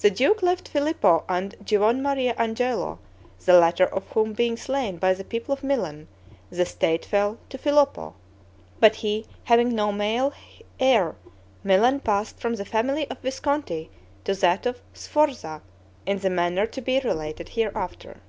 The 0.00 0.08
duke 0.08 0.40
left 0.42 0.66
Filippo 0.70 1.24
and 1.28 1.54
Giovanmaria 1.62 2.34
Angelo, 2.38 2.98
the 3.44 3.52
latter 3.52 3.84
of 3.84 4.06
whom 4.12 4.32
being 4.32 4.56
slain 4.56 4.96
by 4.96 5.12
the 5.12 5.24
people 5.24 5.52
of 5.52 5.62
Milan, 5.62 6.08
the 6.48 6.64
state 6.64 7.04
fell 7.04 7.36
to 7.50 7.58
Filippo; 7.58 8.14
but 8.80 8.94
he 9.04 9.26
having 9.44 9.74
no 9.74 9.92
male 9.92 10.32
heir, 10.80 11.16
Milan 11.62 12.00
passed 12.00 12.40
from 12.40 12.54
the 12.54 12.64
family 12.64 13.06
of 13.10 13.18
Visconti 13.18 13.90
to 14.24 14.32
that 14.36 14.64
of 14.64 14.80
Sforza, 14.94 15.60
in 16.06 16.20
the 16.20 16.30
manner 16.30 16.64
to 16.68 16.80
be 16.80 16.98
related 17.00 17.50
hereafter. 17.50 18.22